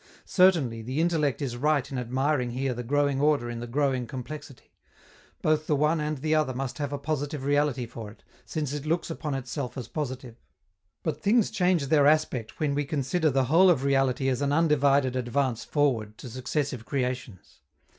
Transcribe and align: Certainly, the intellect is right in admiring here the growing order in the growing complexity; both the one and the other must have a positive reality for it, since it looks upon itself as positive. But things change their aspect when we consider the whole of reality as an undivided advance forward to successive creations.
Certainly, 0.25 0.81
the 0.81 0.99
intellect 0.99 1.43
is 1.43 1.55
right 1.55 1.91
in 1.91 1.99
admiring 1.99 2.49
here 2.49 2.73
the 2.73 2.81
growing 2.81 3.21
order 3.21 3.51
in 3.51 3.59
the 3.59 3.67
growing 3.67 4.07
complexity; 4.07 4.71
both 5.43 5.67
the 5.67 5.75
one 5.75 5.99
and 5.99 6.17
the 6.17 6.33
other 6.33 6.55
must 6.55 6.79
have 6.79 6.91
a 6.91 6.97
positive 6.97 7.43
reality 7.43 7.85
for 7.85 8.09
it, 8.09 8.23
since 8.43 8.73
it 8.73 8.87
looks 8.87 9.11
upon 9.11 9.35
itself 9.35 9.77
as 9.77 9.87
positive. 9.87 10.37
But 11.03 11.21
things 11.21 11.51
change 11.51 11.85
their 11.89 12.07
aspect 12.07 12.59
when 12.59 12.73
we 12.73 12.83
consider 12.83 13.29
the 13.29 13.43
whole 13.45 13.69
of 13.69 13.83
reality 13.83 14.27
as 14.27 14.41
an 14.41 14.51
undivided 14.51 15.15
advance 15.15 15.63
forward 15.65 16.17
to 16.17 16.29
successive 16.31 16.83
creations. 16.83 17.59